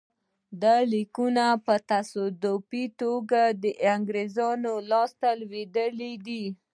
دا 0.61 0.75
لیکونه 0.93 1.45
په 1.65 1.73
تصادفي 1.91 2.85
توګه 3.01 3.41
د 3.63 3.65
انګرېزانو 3.93 4.73
لاسته 4.91 5.27
لوېدلي 5.39 6.13
دي. 6.25 6.43